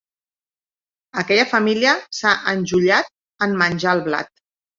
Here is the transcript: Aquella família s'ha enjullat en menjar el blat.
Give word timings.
Aquella 1.23 1.43
família 1.51 1.91
s'ha 2.21 2.33
enjullat 2.55 3.13
en 3.49 3.55
menjar 3.61 3.95
el 4.01 4.05
blat. 4.11 4.35